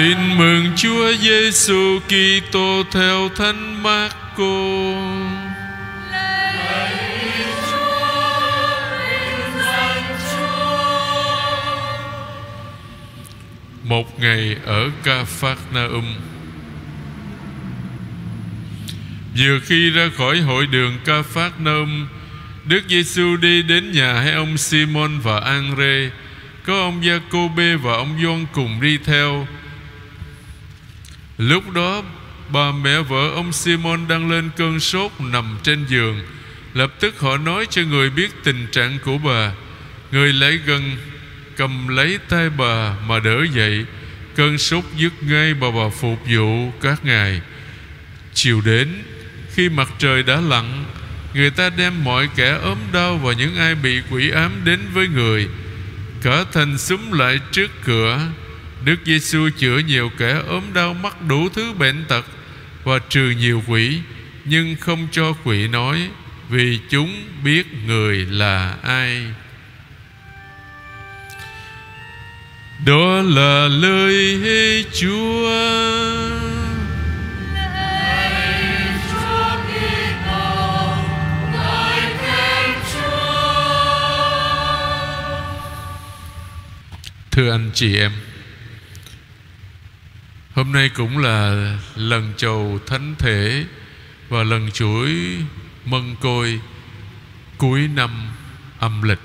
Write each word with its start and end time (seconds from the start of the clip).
Tin 0.00 0.38
mừng 0.38 0.72
Chúa 0.76 1.12
Giêsu 1.12 2.00
Kitô 2.08 2.82
theo 2.92 3.28
Thánh 3.36 3.82
Marco. 3.82 4.44
Một 13.82 14.20
ngày 14.20 14.56
ở 14.64 14.90
Ca 15.04 15.24
Phác 15.24 15.58
Na 15.74 15.84
Um 15.84 16.14
Vừa 19.38 19.58
khi 19.64 19.90
ra 19.90 20.10
khỏi 20.16 20.40
hội 20.40 20.66
đường 20.66 20.98
Ca 21.04 21.22
Phác 21.22 21.60
Na 21.60 21.72
Um 21.72 22.06
Đức 22.64 22.82
Giêsu 22.88 23.36
đi 23.36 23.62
đến 23.62 23.92
nhà 23.92 24.12
hai 24.12 24.32
ông 24.32 24.56
Simon 24.56 25.18
và 25.18 25.40
Andre. 25.40 26.10
Có 26.66 26.80
ông 26.80 27.02
Giacôbê 27.02 27.76
và 27.76 27.92
ông 27.92 28.18
Gioan 28.22 28.46
cùng 28.52 28.80
đi 28.80 28.98
theo. 29.04 29.46
Lúc 31.40 31.72
đó 31.72 32.02
bà 32.52 32.72
mẹ 32.72 33.00
vợ 33.00 33.30
ông 33.34 33.52
Simon 33.52 34.08
đang 34.08 34.30
lên 34.30 34.50
cơn 34.56 34.80
sốt 34.80 35.12
nằm 35.18 35.58
trên 35.62 35.84
giường. 35.88 36.20
Lập 36.74 36.92
tức 37.00 37.20
họ 37.20 37.36
nói 37.36 37.66
cho 37.70 37.82
người 37.82 38.10
biết 38.10 38.30
tình 38.44 38.66
trạng 38.72 38.98
của 39.04 39.18
bà. 39.18 39.52
Người 40.12 40.32
lại 40.32 40.58
gần, 40.66 40.96
cầm 41.56 41.88
lấy 41.88 42.18
tay 42.28 42.50
bà 42.50 42.96
mà 43.06 43.18
đỡ 43.18 43.46
dậy. 43.54 43.84
Cơn 44.36 44.58
sốt 44.58 44.84
dứt 44.96 45.12
ngay 45.22 45.54
bà 45.54 45.70
bà 45.70 45.88
phục 46.00 46.18
vụ 46.26 46.72
các 46.80 47.04
ngài. 47.04 47.40
Chiều 48.34 48.60
đến, 48.64 49.02
khi 49.54 49.68
mặt 49.68 49.88
trời 49.98 50.22
đã 50.22 50.40
lặn, 50.40 50.84
Người 51.34 51.50
ta 51.50 51.70
đem 51.76 52.04
mọi 52.04 52.28
kẻ 52.36 52.58
ốm 52.62 52.78
đau 52.92 53.16
Và 53.16 53.32
những 53.32 53.56
ai 53.56 53.74
bị 53.74 54.00
quỷ 54.10 54.30
ám 54.30 54.52
đến 54.64 54.80
với 54.94 55.08
người. 55.08 55.48
Cả 56.22 56.44
thành 56.52 56.78
súng 56.78 57.12
lại 57.12 57.40
trước 57.52 57.70
cửa. 57.84 58.20
Đức 58.84 58.96
Giêsu 59.04 59.50
chữa 59.58 59.78
nhiều 59.78 60.10
kẻ 60.18 60.42
ốm 60.48 60.62
đau 60.74 60.94
mắc 60.94 61.22
đủ 61.22 61.48
thứ 61.48 61.72
bệnh 61.72 62.04
tật 62.08 62.26
Và 62.84 62.98
trừ 63.08 63.34
nhiều 63.38 63.62
quỷ, 63.66 64.00
Nhưng 64.44 64.76
không 64.76 65.08
cho 65.12 65.32
quỷ 65.44 65.68
nói, 65.68 66.08
Vì 66.48 66.80
chúng 66.90 67.24
biết 67.44 67.66
người 67.86 68.16
là 68.16 68.76
ai. 68.82 69.24
Đó 72.86 73.22
là 73.22 73.68
lời 73.68 74.84
Chúa. 74.92 75.50
Thưa 87.30 87.50
anh 87.50 87.70
chị 87.74 87.96
em 87.96 88.12
Hôm 90.60 90.72
nay 90.72 90.88
cũng 90.88 91.18
là 91.18 91.54
lần 91.96 92.32
chầu 92.36 92.80
thánh 92.86 93.14
thể 93.18 93.64
Và 94.28 94.42
lần 94.42 94.70
chuỗi 94.70 95.16
mân 95.84 96.16
côi 96.20 96.60
cuối 97.58 97.88
năm 97.88 98.32
âm 98.78 99.02
lịch, 99.02 99.18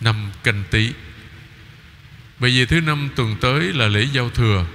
Năm 0.00 0.30
canh 0.42 0.64
tý. 0.70 0.92
Bởi 2.38 2.50
vì 2.50 2.66
thứ 2.66 2.80
năm 2.80 3.08
tuần 3.16 3.36
tới 3.40 3.72
là 3.72 3.88
lễ 3.88 4.06
giao 4.12 4.30
thừa. 4.30 4.66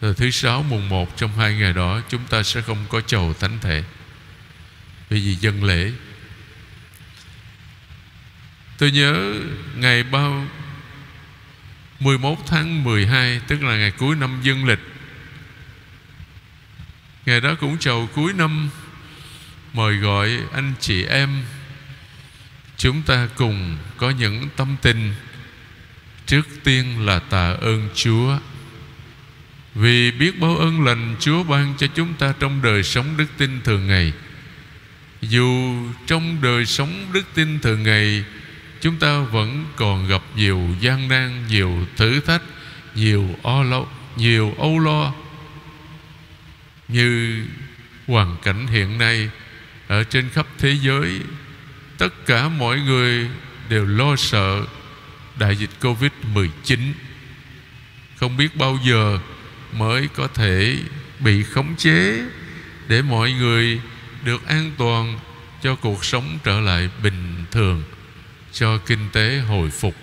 Rồi 0.00 0.14
thứ 0.14 0.30
sáu 0.30 0.62
mùng 0.62 0.88
một 0.88 1.16
trong 1.16 1.32
hai 1.38 1.54
ngày 1.54 1.72
đó, 1.72 2.00
Chúng 2.08 2.24
ta 2.24 2.42
sẽ 2.42 2.62
không 2.62 2.86
có 2.88 3.00
chầu 3.00 3.34
thánh 3.40 3.58
thể. 3.60 3.84
Bởi 5.10 5.20
vì 5.20 5.34
dân 5.34 5.64
lễ. 5.64 5.92
Tôi 8.78 8.90
nhớ 8.90 9.34
ngày 9.76 10.02
bao 10.02 10.46
11 12.00 12.46
tháng 12.46 12.84
12 12.84 13.40
Tức 13.46 13.62
là 13.62 13.76
ngày 13.76 13.90
cuối 13.90 14.16
năm 14.16 14.40
dương 14.42 14.64
lịch. 14.64 14.78
Ngày 17.26 17.40
đó 17.40 17.54
cũng 17.60 17.78
chầu 17.78 18.08
cuối 18.14 18.32
năm, 18.32 18.70
Mời 19.72 19.96
gọi 19.96 20.38
anh 20.52 20.72
chị 20.80 21.04
em, 21.04 21.44
Chúng 22.76 23.02
ta 23.02 23.28
cùng 23.36 23.76
có 23.96 24.10
những 24.10 24.48
tâm 24.56 24.76
tình. 24.82 25.14
Trước 26.26 26.48
tiên 26.64 27.06
là 27.06 27.18
tạ 27.18 27.56
ơn 27.60 27.88
Chúa. 27.94 28.38
Vì 29.74 30.10
biết 30.10 30.40
bao 30.40 30.56
ơn 30.56 30.84
lành 30.84 31.16
Chúa 31.20 31.42
ban 31.42 31.74
cho 31.78 31.86
chúng 31.86 32.14
ta 32.14 32.34
Trong 32.40 32.62
đời 32.62 32.82
sống 32.82 33.16
đức 33.16 33.26
tin 33.38 33.60
thường 33.64 33.86
ngày. 33.86 34.12
Dù 35.20 35.76
trong 36.06 36.38
đời 36.42 36.66
sống 36.66 37.06
đức 37.12 37.24
tin 37.34 37.58
thường 37.60 37.82
ngày 37.82 38.24
chúng 38.80 38.96
ta 38.96 39.20
vẫn 39.20 39.64
còn 39.76 40.08
gặp 40.08 40.22
nhiều 40.36 40.60
gian 40.80 41.08
nan, 41.08 41.46
nhiều 41.48 41.86
thử 41.96 42.20
thách, 42.20 42.42
nhiều 42.94 43.28
o 43.42 43.62
lo, 43.62 43.84
nhiều 44.16 44.54
âu 44.58 44.78
lo. 44.78 45.12
Như 46.88 47.44
hoàn 48.06 48.36
cảnh 48.42 48.66
hiện 48.66 48.98
nay, 48.98 49.30
ở 49.88 50.04
trên 50.04 50.28
khắp 50.30 50.46
thế 50.58 50.76
giới, 50.82 51.20
tất 51.98 52.26
cả 52.26 52.48
mọi 52.48 52.80
người 52.80 53.28
đều 53.68 53.86
lo 53.86 54.16
sợ 54.16 54.64
đại 55.38 55.56
dịch 55.56 55.70
covid 55.80 56.10
19 56.34 56.92
không 58.20 58.36
biết 58.36 58.56
bao 58.56 58.78
giờ 58.84 59.18
mới 59.72 60.08
có 60.08 60.28
thể 60.34 60.76
bị 61.20 61.42
khống 61.42 61.74
chế 61.76 62.22
để 62.88 63.02
mọi 63.02 63.32
người 63.32 63.80
được 64.24 64.46
an 64.46 64.72
toàn 64.78 65.18
cho 65.62 65.74
cuộc 65.74 66.04
sống 66.04 66.38
trở 66.44 66.60
lại 66.60 66.88
bình 67.02 67.44
thường 67.50 67.82
cho 68.52 68.78
kinh 68.78 69.08
tế 69.12 69.38
hồi 69.38 69.70
phục. 69.70 69.96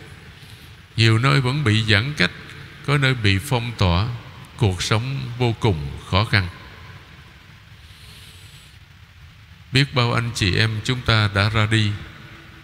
Nhiều 0.98 1.18
nơi 1.18 1.42
vẫn 1.42 1.64
bị 1.64 1.84
giãn 1.84 2.14
cách, 2.18 2.32
có 2.86 2.98
nơi 2.98 3.14
bị 3.14 3.40
phong 3.40 3.72
tỏa. 3.78 4.08
Cuộc 4.58 4.84
sống 4.84 5.32
vô 5.38 5.56
cùng 5.60 5.88
khó 6.10 6.26
khăn. 6.26 6.48
Biết 9.72 9.94
bao 9.94 10.14
anh 10.14 10.32
chị 10.36 10.56
em 10.56 10.72
chúng 10.84 11.02
ta 11.02 11.30
đã 11.36 11.50
ra 11.50 11.66
đi 11.72 11.92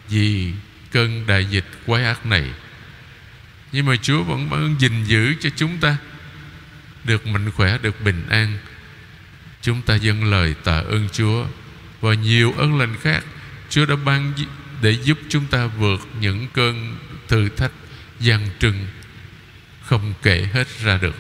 vì 0.09 0.51
cơn 0.91 1.27
đại 1.27 1.45
dịch 1.45 1.65
quái 1.85 2.03
ác 2.03 2.25
này. 2.25 2.49
Nhưng 3.71 3.85
mà 3.85 3.95
Chúa 3.95 4.23
vẫn 4.23 4.49
vẫn 4.49 4.75
gìn 4.79 5.03
giữ 5.03 5.35
cho 5.39 5.49
chúng 5.55 5.77
ta. 5.77 5.97
Được 7.03 7.27
mạnh 7.27 7.51
khỏe, 7.51 7.77
được 7.77 8.01
bình 8.01 8.25
an. 8.29 8.57
Chúng 9.61 9.81
ta 9.81 9.95
dâng 9.95 10.23
lời 10.23 10.55
tạ 10.63 10.77
ơn 10.77 11.09
Chúa. 11.13 11.45
Và 12.01 12.13
nhiều 12.13 12.53
ơn 12.57 12.79
lành 12.79 12.95
khác 13.01 13.23
Chúa 13.69 13.85
đã 13.85 13.95
ban 13.95 14.33
để 14.81 14.91
giúp 15.03 15.19
chúng 15.29 15.45
ta 15.45 15.65
vượt 15.65 16.07
những 16.19 16.47
cơn 16.53 16.97
thử 17.27 17.49
thách 17.49 17.71
gian 18.19 18.49
trưng 18.59 18.87
không 19.81 20.13
kể 20.21 20.47
hết 20.53 20.67
ra 20.79 20.97
được. 20.97 21.15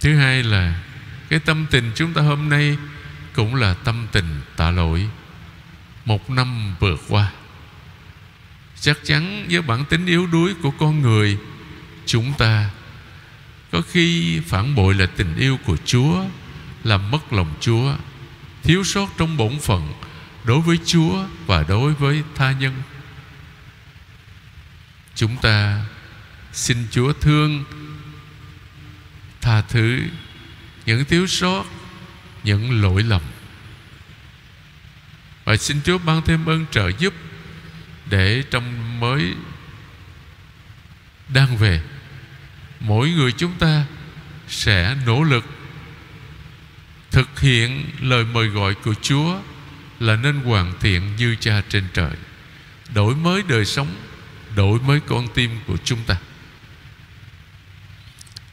Thứ 0.00 0.16
hai 0.16 0.42
là 0.42 0.82
cái 1.28 1.38
tâm 1.38 1.66
tình 1.70 1.92
chúng 1.94 2.12
ta 2.12 2.22
hôm 2.22 2.48
nay 2.48 2.76
cũng 3.32 3.54
là 3.54 3.74
tâm 3.74 4.06
tình 4.12 4.40
tạ 4.56 4.70
lỗi. 4.70 5.08
Một 6.04 6.30
năm 6.30 6.74
vừa 6.80 6.96
qua, 7.08 7.32
chắc 8.80 8.98
chắn 9.04 9.46
với 9.50 9.62
bản 9.62 9.84
tính 9.84 10.06
yếu 10.06 10.26
đuối 10.26 10.54
của 10.62 10.70
con 10.70 11.02
người, 11.02 11.38
chúng 12.06 12.32
ta 12.38 12.70
có 13.72 13.82
khi 13.90 14.40
phản 14.40 14.74
bội 14.74 14.94
là 14.94 15.06
tình 15.06 15.36
yêu 15.36 15.58
của 15.64 15.76
chúa, 15.84 16.24
làm 16.84 17.10
mất 17.10 17.32
lòng 17.32 17.54
chúa, 17.60 17.94
thiếu 18.62 18.84
sót 18.84 19.08
trong 19.18 19.36
bổn 19.36 19.58
phận 19.58 19.92
đối 20.44 20.60
với 20.60 20.78
Chúa 20.86 21.24
và 21.46 21.64
đối 21.68 21.94
với 21.94 22.22
tha 22.34 22.52
nhân. 22.52 22.82
Chúng 25.14 25.36
ta 25.42 25.84
xin 26.52 26.86
Chúa 26.90 27.12
thương 27.12 27.64
tha 29.40 29.60
thứ 29.60 30.00
những 30.86 31.04
thiếu 31.04 31.26
sót, 31.26 31.64
những 32.44 32.82
lỗi 32.82 33.02
lầm. 33.02 33.22
Và 35.44 35.56
xin 35.56 35.80
Chúa 35.84 35.98
ban 35.98 36.22
thêm 36.22 36.46
ơn 36.46 36.66
trợ 36.70 36.90
giúp 36.98 37.14
để 38.06 38.42
trong 38.50 39.00
mới 39.00 39.34
đang 41.28 41.56
về 41.56 41.82
mỗi 42.80 43.10
người 43.10 43.32
chúng 43.32 43.52
ta 43.58 43.84
sẽ 44.48 44.96
nỗ 45.06 45.22
lực 45.22 45.44
thực 47.10 47.40
hiện 47.40 47.90
lời 48.00 48.24
mời 48.24 48.48
gọi 48.48 48.74
của 48.74 48.94
Chúa 49.02 49.38
là 50.02 50.16
nên 50.16 50.40
hoàn 50.40 50.72
thiện 50.80 51.16
như 51.16 51.36
cha 51.40 51.62
trên 51.68 51.84
trời. 51.94 52.12
Đổi 52.94 53.16
mới 53.16 53.42
đời 53.48 53.64
sống, 53.64 53.94
đổi 54.56 54.80
mới 54.80 55.00
con 55.00 55.28
tim 55.34 55.50
của 55.66 55.76
chúng 55.84 56.04
ta. 56.06 56.16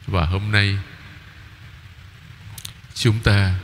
Và 0.06 0.24
hôm 0.24 0.52
nay, 0.52 0.78
chúng 2.94 3.18
ta 3.18 3.54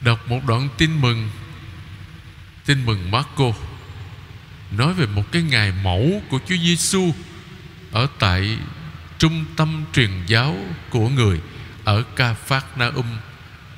đọc 0.00 0.28
một 0.28 0.40
đoạn 0.46 0.68
tin 0.78 1.00
mừng 1.00 1.30
tin 2.64 2.86
mừng 2.86 3.10
Marco, 3.10 3.52
nói 4.70 4.94
về 4.94 5.06
một 5.06 5.32
cái 5.32 5.42
ngày 5.42 5.72
mẫu 5.82 6.22
của 6.28 6.38
Chúa 6.48 6.56
Giêsu 6.56 7.14
ở 7.92 8.06
tại 8.18 8.58
trung 9.18 9.44
tâm 9.56 9.84
truyền 9.92 10.10
giáo 10.26 10.56
của 10.90 11.08
người 11.08 11.40
ở 11.84 12.04
Ca 12.16 12.34
Phác 12.34 12.78
Na 12.78 12.86
Um 12.86 13.16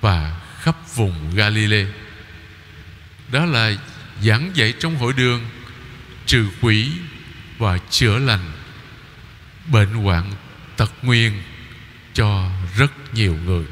và 0.01 0.41
khắp 0.61 0.95
vùng 0.95 1.35
Galilee 1.35 2.04
đó 3.33 3.45
là 3.45 3.73
giảng 4.23 4.51
dạy 4.55 4.75
trong 4.81 4.97
hội 4.97 5.13
đường, 5.13 5.45
trừ 6.27 6.49
quỷ 6.61 6.91
và 7.59 7.79
chữa 7.91 8.19
lành, 8.19 8.53
bệnh 9.67 9.93
hoạn 9.93 10.33
tật 10.77 10.93
nguyền 11.03 11.33
cho 12.15 12.51
rất 12.77 13.15
nhiều 13.15 13.39
người. 13.45 13.65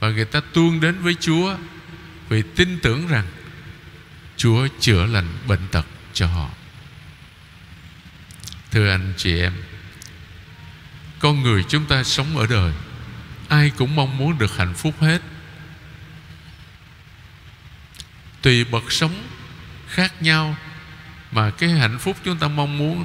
Và 0.00 0.10
người 0.10 0.24
ta 0.24 0.40
tuôn 0.52 0.80
đến 0.80 1.02
với 1.02 1.14
Chúa 1.20 1.56
vì 2.28 2.42
tin 2.56 2.78
tưởng 2.82 3.08
rằng 3.08 3.26
Chúa 4.36 4.68
chữa 4.80 5.06
lành 5.06 5.28
bệnh 5.46 5.68
tật 5.72 5.86
cho 6.12 6.26
họ. 6.26 6.50
Thưa 8.70 8.90
anh 8.90 9.12
chị 9.16 9.40
em, 9.40 9.52
Con 11.18 11.42
người 11.42 11.64
chúng 11.68 11.86
ta 11.86 12.02
sống 12.02 12.36
ở 12.36 12.46
đời, 12.46 12.72
Ai 13.48 13.70
cũng 13.70 13.96
mong 13.96 14.16
muốn 14.16 14.38
được 14.38 14.56
hạnh 14.56 14.74
phúc 14.74 14.94
hết. 15.00 15.22
Tùy 18.42 18.64
bậc 18.64 18.92
sống 18.92 19.14
khác 19.88 20.22
nhau, 20.22 20.56
Mà 21.32 21.50
cái 21.50 21.70
hạnh 21.70 21.98
phúc 21.98 22.16
chúng 22.24 22.38
ta 22.38 22.48
mong 22.48 22.78
muốn 22.78 23.04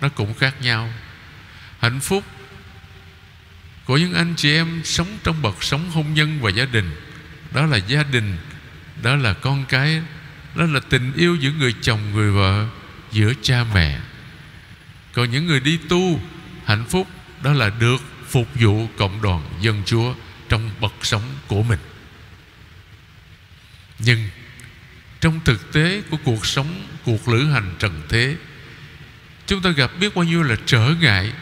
Nó 0.00 0.08
cũng 0.08 0.34
khác 0.34 0.54
nhau. 0.62 0.92
Hạnh 1.80 2.00
phúc 2.00 2.24
của 3.90 3.98
những 3.98 4.14
anh 4.14 4.34
chị 4.36 4.54
em 4.54 4.80
sống 4.84 5.18
trong 5.24 5.42
bậc 5.42 5.64
sống 5.64 5.90
hôn 5.90 6.14
nhân 6.14 6.38
và 6.40 6.50
gia 6.50 6.64
đình, 6.64 6.90
đó 7.50 7.66
là 7.66 7.76
gia 7.76 8.02
đình, 8.02 8.36
đó 9.02 9.16
là 9.16 9.32
con 9.32 9.64
cái, 9.68 10.02
đó 10.54 10.64
là 10.64 10.80
tình 10.88 11.12
yêu 11.16 11.36
giữa 11.36 11.50
người 11.50 11.74
chồng, 11.82 12.00
người 12.14 12.30
vợ, 12.30 12.66
giữa 13.12 13.32
cha 13.42 13.64
mẹ. 13.74 14.00
Còn 15.12 15.30
những 15.30 15.46
người 15.46 15.60
đi 15.60 15.78
tu, 15.88 16.20
hạnh 16.64 16.84
phúc 16.88 17.06
đó 17.42 17.52
là 17.52 17.70
được 17.70 18.02
phục 18.28 18.48
vụ 18.54 18.88
cộng 18.98 19.22
đoàn 19.22 19.42
dân 19.60 19.82
chúa 19.86 20.14
trong 20.48 20.70
bậc 20.80 20.92
sống 21.02 21.22
của 21.46 21.62
mình. 21.62 21.78
Nhưng 23.98 24.28
trong 25.20 25.40
thực 25.44 25.72
tế 25.72 26.02
của 26.10 26.16
cuộc 26.24 26.46
sống, 26.46 26.86
cuộc 27.04 27.28
lữ 27.28 27.50
hành 27.50 27.74
trần 27.78 28.02
thế, 28.08 28.36
chúng 29.46 29.62
ta 29.62 29.70
gặp 29.70 29.90
biết 30.00 30.14
bao 30.14 30.24
nhiêu 30.24 30.42
là 30.42 30.56
trở 30.66 30.94
ngại, 31.00 31.32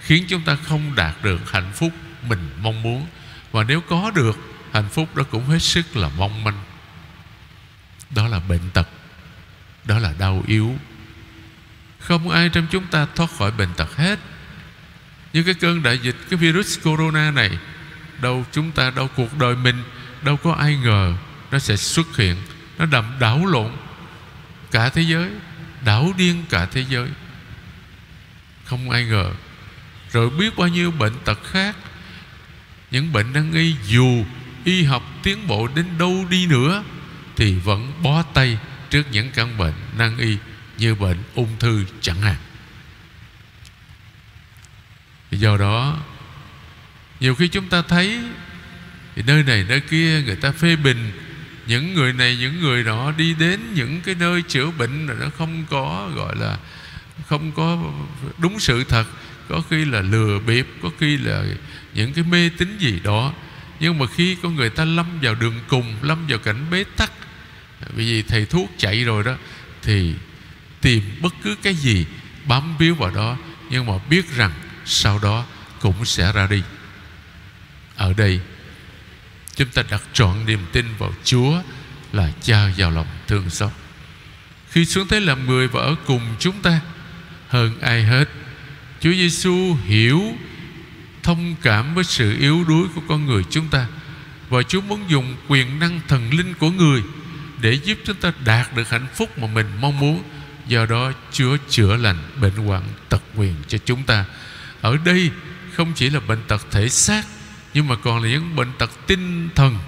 khiến 0.00 0.24
chúng 0.28 0.42
ta 0.42 0.56
không 0.56 0.94
đạt 0.94 1.14
được 1.22 1.52
hạnh 1.52 1.72
phúc 1.74 1.92
mình 2.28 2.48
mong 2.60 2.82
muốn. 2.82 3.06
Và 3.52 3.64
nếu 3.64 3.80
có 3.80 4.10
được, 4.14 4.38
hạnh 4.72 4.88
phúc 4.88 5.16
đó 5.16 5.24
cũng 5.30 5.46
hết 5.46 5.58
sức 5.58 5.96
là 5.96 6.10
mong 6.18 6.44
manh. 6.44 6.64
Đó 8.10 8.28
là 8.28 8.38
bệnh 8.38 8.70
tật, 8.74 8.88
đó 9.84 9.98
là 9.98 10.14
đau 10.18 10.42
yếu. 10.46 10.78
Không 11.98 12.30
ai 12.30 12.48
trong 12.48 12.66
chúng 12.70 12.86
ta 12.86 13.06
thoát 13.14 13.30
khỏi 13.38 13.50
bệnh 13.50 13.74
tật 13.76 13.96
hết. 13.96 14.18
Như 15.32 15.42
cái 15.42 15.54
cơn 15.54 15.82
đại 15.82 15.98
dịch, 15.98 16.16
cái 16.30 16.38
virus 16.38 16.78
corona 16.82 17.30
này, 17.30 17.58
đâu 18.20 18.44
chúng 18.52 18.72
ta, 18.72 18.90
đâu 18.90 19.08
cuộc 19.16 19.38
đời 19.38 19.56
mình, 19.56 19.82
đâu 20.22 20.36
có 20.36 20.52
ai 20.52 20.76
ngờ 20.76 21.14
nó 21.50 21.58
sẽ 21.58 21.76
xuất 21.76 22.16
hiện 22.16 22.36
nó 22.78 22.86
đầm 22.86 23.16
đảo 23.20 23.46
lộn 23.46 23.72
cả 24.70 24.88
thế 24.88 25.02
giới, 25.02 25.30
đảo 25.84 26.12
điên 26.16 26.44
cả 26.50 26.66
thế 26.66 26.84
giới. 26.88 27.08
Không 28.64 28.90
ai 28.90 29.04
ngờ. 29.04 29.32
Rồi 30.10 30.30
biết 30.30 30.56
bao 30.56 30.68
nhiêu 30.68 30.90
bệnh 30.90 31.12
tật 31.24 31.38
khác. 31.44 31.76
Những 32.90 33.12
bệnh 33.12 33.32
nan 33.32 33.52
y 33.52 33.74
dù 33.86 34.24
y 34.64 34.84
học 34.84 35.02
tiến 35.22 35.46
bộ 35.46 35.68
đến 35.74 35.86
đâu 35.98 36.26
đi 36.30 36.46
nữa 36.46 36.84
thì 37.36 37.54
vẫn 37.54 37.92
bó 38.02 38.22
tay 38.22 38.58
trước 38.90 39.02
những 39.10 39.30
căn 39.30 39.58
bệnh 39.58 39.74
nan 39.98 40.16
y 40.18 40.36
như 40.78 40.94
bệnh 40.94 41.18
ung 41.34 41.58
thư 41.58 41.84
chẳng 42.00 42.20
hạn. 42.20 42.36
Do 45.30 45.56
đó, 45.56 45.98
nhiều 47.20 47.34
khi 47.34 47.48
chúng 47.48 47.68
ta 47.68 47.82
thấy 47.82 48.20
thì 49.16 49.22
nơi 49.22 49.42
này 49.42 49.64
nơi 49.68 49.80
kia 49.80 50.22
người 50.26 50.36
ta 50.36 50.52
phê 50.52 50.76
bình 50.76 51.12
những 51.66 51.94
người 51.94 52.12
này, 52.12 52.36
những 52.36 52.60
người 52.60 52.84
đó 52.84 53.12
đi 53.16 53.34
đến 53.34 53.60
những 53.74 54.00
cái 54.00 54.14
nơi 54.14 54.42
chữa 54.42 54.70
bệnh 54.70 55.06
là 55.06 55.14
nó 55.20 55.26
không 55.38 55.64
có, 55.70 56.10
gọi 56.14 56.36
là, 56.36 56.58
không 57.28 57.52
có 57.52 57.92
đúng 58.38 58.60
sự 58.60 58.84
thật. 58.84 59.04
Có 59.48 59.62
khi 59.70 59.84
là 59.84 60.00
lừa 60.00 60.38
bịp, 60.38 60.66
có 60.82 60.90
khi 60.98 61.16
là 61.16 61.44
những 61.94 62.12
cái 62.12 62.24
mê 62.24 62.50
tín 62.58 62.78
gì 62.78 63.00
đó. 63.04 63.32
Nhưng 63.80 63.98
mà 63.98 64.06
khi 64.06 64.36
con 64.42 64.54
người 64.54 64.70
ta 64.70 64.84
lâm 64.84 65.06
vào 65.22 65.34
đường 65.34 65.60
cùng, 65.68 65.96
lâm 66.02 66.26
vào 66.26 66.38
cảnh 66.38 66.66
bế 66.70 66.84
tắc 66.96 67.12
vì 67.94 68.22
thầy 68.22 68.46
thuốc 68.46 68.70
chạy 68.78 69.04
rồi 69.04 69.24
đó, 69.24 69.34
thì 69.82 70.14
tìm 70.80 71.02
bất 71.20 71.34
cứ 71.42 71.56
cái 71.62 71.74
gì, 71.74 72.06
bám 72.44 72.76
víu 72.76 72.94
vào 72.94 73.10
đó. 73.10 73.36
Nhưng 73.70 73.86
mà 73.86 73.92
biết 74.10 74.36
rằng 74.36 74.52
sau 74.84 75.18
đó 75.18 75.44
cũng 75.80 76.04
sẽ 76.04 76.32
ra 76.32 76.46
đi. 76.46 76.62
Ở 77.96 78.12
đây 78.12 78.40
chúng 79.56 79.68
ta 79.68 79.82
đặt 79.90 80.02
trọn 80.12 80.46
niềm 80.46 80.60
tin 80.72 80.86
vào 80.98 81.14
Chúa 81.24 81.62
là 82.12 82.32
cha 82.42 82.72
vào 82.76 82.90
lòng 82.90 83.06
thương 83.26 83.50
xót. 83.50 83.70
Khi 84.70 84.84
xuống 84.84 85.08
thế 85.08 85.20
làm 85.20 85.46
người 85.46 85.68
và 85.68 85.80
ở 85.80 85.94
cùng 86.06 86.22
chúng 86.38 86.62
ta, 86.62 86.80
hơn 87.48 87.80
ai 87.80 88.04
hết, 88.04 88.28
Chúa 89.00 89.12
Giêsu 89.12 89.76
hiểu, 89.84 90.22
thông 91.22 91.54
cảm 91.62 91.94
với 91.94 92.04
sự 92.04 92.38
yếu 92.38 92.64
đuối 92.64 92.88
của 92.94 93.00
con 93.08 93.26
người 93.26 93.42
chúng 93.50 93.68
ta, 93.68 93.86
và 94.48 94.62
Chúa 94.62 94.80
muốn 94.80 95.04
dùng 95.08 95.36
quyền 95.48 95.78
năng 95.78 96.00
thần 96.08 96.30
linh 96.30 96.54
của 96.54 96.70
người 96.70 97.02
để 97.60 97.72
giúp 97.72 97.98
chúng 98.04 98.16
ta 98.16 98.32
đạt 98.44 98.76
được 98.76 98.90
hạnh 98.90 99.06
phúc 99.14 99.38
mà 99.38 99.46
mình 99.46 99.66
mong 99.80 99.98
muốn. 99.98 100.22
Do 100.66 100.86
đó, 100.86 101.12
Chúa 101.32 101.56
chữa 101.68 101.96
lành 101.96 102.18
bệnh 102.40 102.56
hoạn 102.56 102.82
tật 103.08 103.22
nguyền 103.34 103.54
cho 103.68 103.78
chúng 103.84 104.02
ta. 104.02 104.24
Ở 104.80 104.96
đây 105.04 105.30
không 105.72 105.92
chỉ 105.92 106.10
là 106.10 106.20
bệnh 106.20 106.42
tật 106.48 106.66
thể 106.70 106.88
xác 106.88 107.24
nhưng 107.74 107.88
mà 107.88 107.96
còn 107.96 108.22
là 108.22 108.28
những 108.28 108.56
bệnh 108.56 108.72
tật 108.78 108.90
tinh 109.06 109.48
thần. 109.54 109.78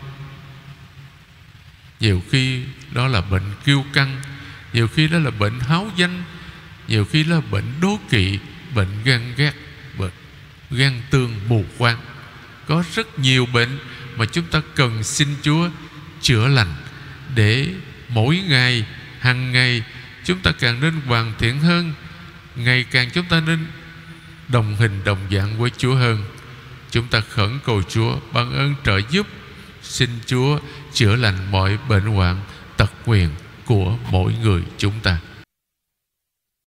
Nhiều 2.01 2.23
khi 2.31 2.63
đó 2.93 3.09
là 3.09 3.21
bệnh 3.21 3.43
kiêu 3.65 3.85
căng, 3.93 4.21
nhiều 4.73 4.89
khi 4.89 5.09
đó 5.09 5.19
là 5.19 5.31
bệnh 5.31 5.61
háo 5.61 5.91
danh, 5.97 6.23
nhiều 6.89 7.05
khi 7.05 7.25
đó 7.25 7.35
là 7.35 7.41
bệnh 7.51 7.65
đố 7.81 7.99
kỵ, 8.11 8.39
bệnh 8.75 9.03
gan 9.05 9.35
ghét, 9.37 9.53
bệnh 9.99 10.13
gan 10.71 11.01
tương 11.11 11.35
mù 11.49 11.65
quáng. 11.79 11.99
Có 12.67 12.85
rất 12.95 13.19
nhiều 13.19 13.47
bệnh 13.47 13.79
mà 14.17 14.27
chúng 14.27 14.45
ta 14.45 14.61
cần 14.75 15.05
xin 15.05 15.29
Chúa 15.43 15.71
chữa 16.21 16.49
lành 16.49 16.75
để 17.35 17.69
mỗi 18.09 18.43
ngày, 18.49 18.87
hàng 19.21 19.53
ngày, 19.53 19.83
chúng 20.25 20.39
ta 20.39 20.53
càng 20.61 20.81
nên 20.81 21.01
hoàn 21.07 21.33
thiện 21.39 21.61
hơn, 21.61 21.93
ngày 22.57 22.85
càng 22.85 23.11
chúng 23.11 23.25
ta 23.25 23.41
nên 23.41 23.67
đồng 24.49 24.77
hình 24.77 25.05
đồng 25.05 25.19
dạng 25.31 25.59
với 25.59 25.71
Chúa 25.79 25.95
hơn 25.95 26.25
chúng 26.97 27.09
ta 27.09 27.21
khẩn 27.21 27.59
cầu 27.65 27.83
Chúa 27.89 28.17
ban 28.33 28.53
ơn 28.53 28.75
trợ 28.85 29.01
giúp. 29.11 29.27
Xin 29.83 30.11
Chúa 30.27 30.59
chữa 30.93 31.17
lành 31.17 31.51
mọi 31.51 31.79
bệnh 31.89 32.03
hoạn, 32.03 32.41
tật 32.77 32.93
quyền 33.07 33.29
của 33.65 33.97
mỗi 34.11 34.33
người 34.43 34.63
chúng 34.79 34.93
ta. 35.03 35.19